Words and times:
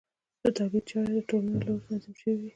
د 0.41 0.43
تولید 0.57 0.83
چارې 0.91 1.11
د 1.17 1.19
ټولنو 1.29 1.53
له 1.57 1.63
لوري 1.69 1.83
تنظیم 1.87 2.13
شوې 2.19 2.33
وې. 2.39 2.49